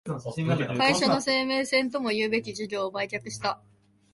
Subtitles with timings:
[0.79, 3.61] 会社の生命線ともいうべき事業を売却した